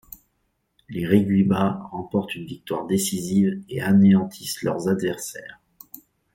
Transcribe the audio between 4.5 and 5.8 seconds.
leurs adversaires.